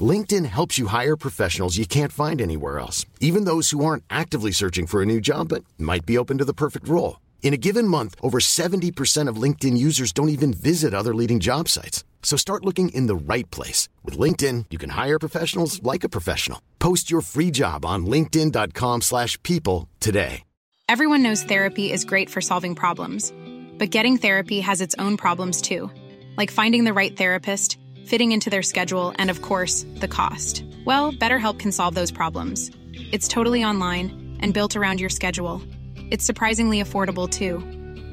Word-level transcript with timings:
LinkedIn 0.00 0.46
helps 0.46 0.78
you 0.78 0.86
hire 0.86 1.16
professionals 1.16 1.76
you 1.76 1.84
can't 1.84 2.12
find 2.12 2.40
anywhere 2.40 2.78
else, 2.78 3.04
even 3.20 3.44
those 3.44 3.70
who 3.70 3.84
aren't 3.84 4.04
actively 4.08 4.52
searching 4.52 4.86
for 4.86 5.02
a 5.02 5.06
new 5.06 5.20
job 5.20 5.48
but 5.48 5.64
might 5.78 6.06
be 6.06 6.16
open 6.16 6.38
to 6.38 6.46
the 6.46 6.54
perfect 6.54 6.88
role. 6.88 7.20
In 7.42 7.52
a 7.52 7.58
given 7.58 7.86
month, 7.86 8.14
over 8.22 8.38
70% 8.38 9.28
of 9.28 9.36
LinkedIn 9.36 9.76
users 9.76 10.12
don't 10.12 10.30
even 10.30 10.54
visit 10.54 10.94
other 10.94 11.14
leading 11.14 11.40
job 11.40 11.68
sites. 11.68 12.04
So 12.22 12.38
start 12.38 12.64
looking 12.64 12.88
in 12.90 13.08
the 13.08 13.16
right 13.16 13.50
place. 13.50 13.90
With 14.02 14.16
LinkedIn, 14.16 14.66
you 14.70 14.78
can 14.78 14.90
hire 14.90 15.18
professionals 15.18 15.82
like 15.82 16.04
a 16.04 16.08
professional. 16.08 16.62
Post 16.78 17.10
your 17.10 17.20
free 17.20 17.50
job 17.50 17.84
on 17.84 18.06
linkedin.com 18.06 19.02
slash 19.02 19.42
people 19.42 19.88
today. 20.00 20.44
Everyone 20.88 21.22
knows 21.22 21.42
therapy 21.42 21.90
is 21.90 22.04
great 22.04 22.28
for 22.28 22.40
solving 22.40 22.74
problems. 22.74 23.32
But 23.78 23.90
getting 23.90 24.18
therapy 24.18 24.60
has 24.60 24.80
its 24.80 24.94
own 24.98 25.16
problems 25.16 25.62
too. 25.62 25.90
Like 26.36 26.50
finding 26.50 26.84
the 26.84 26.92
right 26.92 27.16
therapist, 27.16 27.78
fitting 28.06 28.32
into 28.32 28.50
their 28.50 28.62
schedule, 28.62 29.14
and 29.16 29.30
of 29.30 29.42
course, 29.42 29.86
the 29.96 30.08
cost. 30.08 30.64
Well, 30.84 31.12
BetterHelp 31.12 31.58
can 31.58 31.72
solve 31.72 31.94
those 31.94 32.10
problems. 32.10 32.70
It's 32.92 33.28
totally 33.28 33.64
online 33.64 34.36
and 34.40 34.54
built 34.54 34.76
around 34.76 35.00
your 35.00 35.10
schedule. 35.10 35.62
It's 36.10 36.24
surprisingly 36.24 36.82
affordable 36.82 37.28
too. 37.28 37.58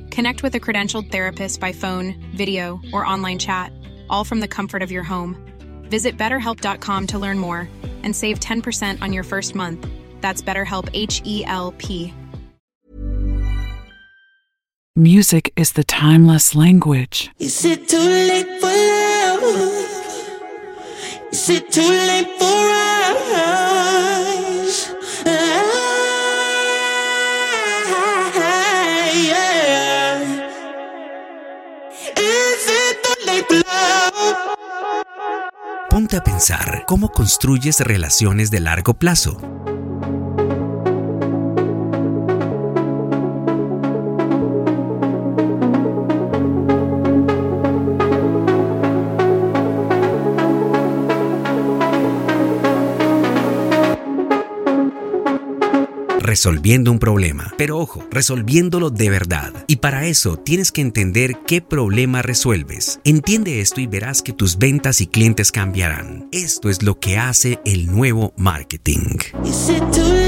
Connect 0.10 0.44
with 0.44 0.56
a 0.56 0.60
credentialed 0.60 1.12
therapist 1.12 1.60
by 1.60 1.72
phone, 1.72 2.16
video, 2.36 2.80
or 2.94 3.06
online 3.06 3.40
chat, 3.40 3.72
all 4.10 4.24
from 4.24 4.40
the 4.40 4.48
comfort 4.48 4.82
of 4.82 4.92
your 4.92 5.04
home. 5.04 5.36
Visit 5.84 6.18
betterhelp.com 6.18 7.08
to 7.08 7.20
learn 7.20 7.40
more 7.40 7.70
and 8.04 8.16
save 8.16 8.40
10% 8.40 9.02
on 9.02 9.14
your 9.14 9.24
first 9.24 9.56
month. 9.56 9.88
That's 10.22 10.42
BetterHelp 10.42 10.90
H 10.94 11.22
E 11.26 11.44
L 11.46 11.74
P. 11.78 12.14
Music 14.96 15.54
is 15.56 15.74
the 15.74 15.84
timeless 15.86 16.56
language. 16.56 17.30
Is 17.40 17.64
it 17.64 17.88
too 17.88 17.98
late 17.98 18.60
for 18.60 18.68
love? 18.68 19.79
Is? 21.32 21.60
Ponte 35.90 36.18
a 36.18 36.24
pensar 36.24 36.86
cómo 36.86 37.10
construyes 37.10 37.80
relaciones 37.82 38.52
de 38.52 38.60
largo 38.60 38.94
plazo. 38.94 39.59
Resolviendo 56.30 56.92
un 56.92 57.00
problema. 57.00 57.56
Pero 57.58 57.80
ojo, 57.80 58.06
resolviéndolo 58.12 58.92
de 58.92 59.10
verdad. 59.10 59.52
Y 59.66 59.78
para 59.78 60.06
eso 60.06 60.38
tienes 60.38 60.72
que 60.72 60.82
entender 60.82 61.40
qué 61.48 61.60
problema 61.60 62.22
resuelves. 62.22 63.00
Entiende 63.04 63.62
esto 63.62 63.82
y 63.82 63.88
verás 63.88 64.22
que 64.22 64.32
tus 64.32 64.60
ventas 64.60 65.02
y 65.02 65.08
clientes 65.08 65.52
cambiarán. 65.52 66.30
Esto 66.32 66.70
es 66.70 66.84
lo 66.84 67.00
que 67.00 67.18
hace 67.18 67.60
el 67.66 67.88
nuevo 67.88 68.34
marketing. 68.38 69.18
Is 69.44 69.70
it 69.70 69.84
too 69.92 70.20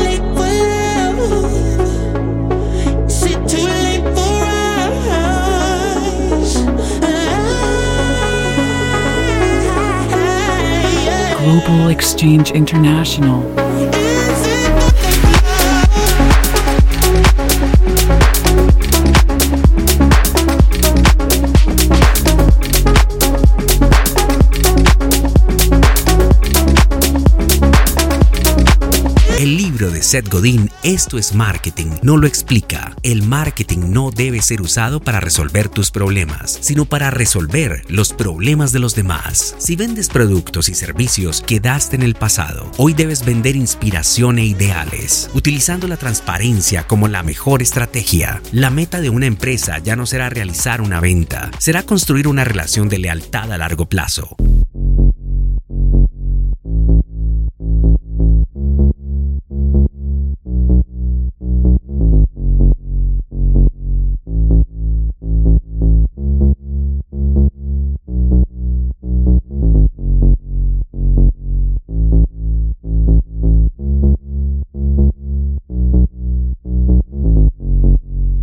Seth 30.11 30.27
Godin, 30.27 30.69
Esto 30.83 31.17
es 31.17 31.33
marketing, 31.33 31.91
no 32.01 32.17
lo 32.17 32.27
explica. 32.27 32.93
El 33.01 33.23
marketing 33.23 33.93
no 33.93 34.11
debe 34.11 34.41
ser 34.41 34.59
usado 34.59 34.99
para 34.99 35.21
resolver 35.21 35.69
tus 35.69 35.89
problemas, 35.89 36.59
sino 36.59 36.83
para 36.83 37.11
resolver 37.11 37.85
los 37.87 38.11
problemas 38.11 38.73
de 38.73 38.79
los 38.79 38.93
demás. 38.93 39.55
Si 39.57 39.77
vendes 39.77 40.09
productos 40.09 40.67
y 40.67 40.73
servicios, 40.73 41.39
quedaste 41.39 41.95
en 41.95 42.03
el 42.03 42.15
pasado. 42.15 42.69
Hoy 42.75 42.93
debes 42.93 43.23
vender 43.23 43.55
inspiración 43.55 44.37
e 44.37 44.43
ideales, 44.43 45.29
utilizando 45.33 45.87
la 45.87 45.95
transparencia 45.95 46.85
como 46.85 47.07
la 47.07 47.23
mejor 47.23 47.61
estrategia. 47.61 48.41
La 48.51 48.69
meta 48.69 48.99
de 48.99 49.09
una 49.09 49.27
empresa 49.27 49.77
ya 49.77 49.95
no 49.95 50.05
será 50.05 50.29
realizar 50.29 50.81
una 50.81 50.99
venta, 50.99 51.51
será 51.57 51.83
construir 51.83 52.27
una 52.27 52.43
relación 52.43 52.89
de 52.89 52.97
lealtad 52.97 53.49
a 53.53 53.57
largo 53.57 53.85
plazo. 53.85 54.35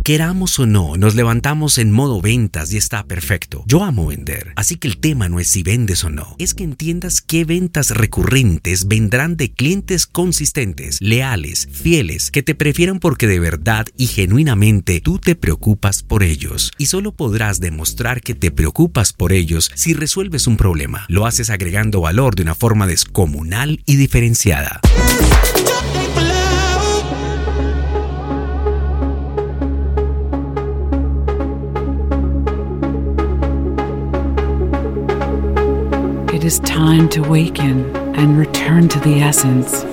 Queramos 0.09 0.57
o 0.57 0.65
no, 0.65 0.97
nos 0.97 1.13
levantamos 1.13 1.77
en 1.77 1.91
modo 1.91 2.19
ventas 2.19 2.73
y 2.73 2.77
está 2.77 3.03
perfecto. 3.03 3.63
Yo 3.67 3.83
amo 3.83 4.07
vender, 4.07 4.53
así 4.55 4.75
que 4.77 4.87
el 4.87 4.97
tema 4.97 5.29
no 5.29 5.39
es 5.39 5.49
si 5.49 5.61
vendes 5.61 6.03
o 6.03 6.09
no, 6.09 6.35
es 6.39 6.55
que 6.55 6.63
entiendas 6.63 7.21
qué 7.21 7.45
ventas 7.45 7.91
recurrentes 7.91 8.87
vendrán 8.87 9.37
de 9.37 9.51
clientes 9.51 10.07
consistentes, 10.07 10.97
leales, 10.99 11.69
fieles, 11.71 12.31
que 12.31 12.41
te 12.41 12.55
prefieran 12.55 12.97
porque 12.97 13.27
de 13.27 13.39
verdad 13.39 13.85
y 13.97 14.07
genuinamente 14.07 14.99
tú 14.99 15.19
te 15.19 15.35
preocupas 15.35 16.01
por 16.01 16.23
ellos. 16.23 16.71
Y 16.79 16.87
solo 16.87 17.11
podrás 17.11 17.59
demostrar 17.59 18.21
que 18.21 18.33
te 18.33 18.49
preocupas 18.49 19.13
por 19.13 19.31
ellos 19.31 19.69
si 19.75 19.93
resuelves 19.93 20.47
un 20.47 20.57
problema. 20.57 21.05
Lo 21.07 21.27
haces 21.27 21.51
agregando 21.51 22.01
valor 22.01 22.33
de 22.33 22.41
una 22.41 22.55
forma 22.55 22.87
descomunal 22.87 23.83
y 23.85 23.97
diferenciada. 23.97 24.81
It 36.39 36.45
is 36.45 36.59
time 36.59 37.09
to 37.09 37.19
waken 37.19 37.93
and 38.15 38.37
return 38.37 38.87
to 38.87 38.99
the 39.01 39.15
essence. 39.15 39.83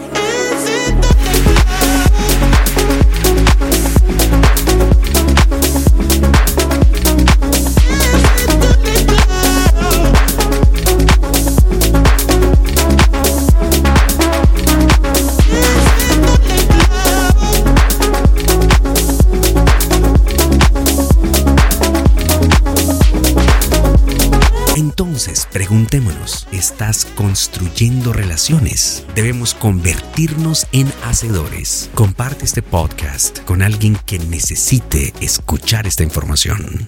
¿Estás 26.71 27.05
construyendo 27.05 28.13
relaciones? 28.13 29.07
Debemos 29.15 29.55
convertirnos 29.55 30.67
en 30.73 30.93
hacedores. 31.05 31.91
Comparte 31.95 32.45
este 32.45 32.61
podcast 32.61 33.39
con 33.45 33.63
alguien 33.63 33.97
que 34.05 34.19
necesite 34.19 35.13
escuchar 35.21 35.87
esta 35.87 36.03
información. 36.03 36.85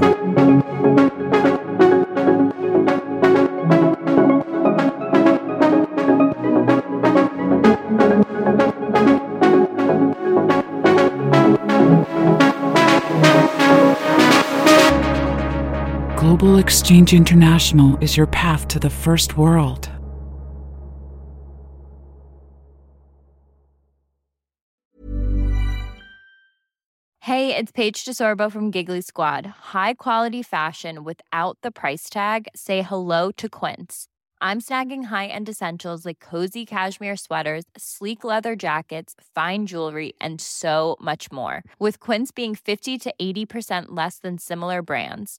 Exchange 16.89 17.13
International 17.13 17.99
is 17.99 18.17
your 18.17 18.27
path 18.27 18.67
to 18.67 18.79
the 18.79 18.89
first 18.89 19.37
world. 19.37 19.91
Hey, 27.21 27.55
it's 27.55 27.71
Paige 27.73 28.07
DeSorbo 28.07 28.51
from 28.51 28.71
Giggly 28.71 29.03
Squad. 29.03 29.45
High 29.45 29.93
quality 29.99 30.43
fashion 30.43 31.05
without 31.05 31.59
the 31.63 31.71
price 31.71 32.09
tag. 32.09 32.49
Say 32.57 32.81
hello 32.81 33.33
to 33.33 33.51
Quince. 33.51 34.07
I'm 34.41 34.63
snagging 34.63 35.05
high-end 35.09 35.51
essentials 35.51 36.07
like 36.07 36.21
cozy 36.21 36.65
cashmere 36.65 37.17
sweaters, 37.17 37.65
sleek 37.77 38.25
leather 38.25 38.57
jackets, 38.57 39.15
fine 39.35 39.67
jewelry, 39.67 40.15
and 40.23 40.41
so 40.41 40.97
much 41.03 41.31
more. 41.31 41.65
With 41.79 42.01
Quince 42.01 42.31
being 42.31 42.55
50 42.55 42.97
to 42.97 43.15
80% 43.21 43.89
less 43.89 44.21
than 44.21 44.39
similar 44.39 44.81
brands. 44.81 45.39